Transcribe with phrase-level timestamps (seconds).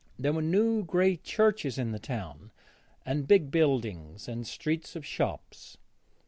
[0.17, 2.49] There were new grey churches in the town,
[3.05, 5.77] and big buildings, and streets of shops.